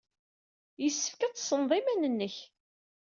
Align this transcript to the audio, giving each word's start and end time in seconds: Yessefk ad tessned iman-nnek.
Yessefk 0.83 1.19
ad 1.21 1.33
tessned 1.35 1.71
iman-nnek. 1.79 2.35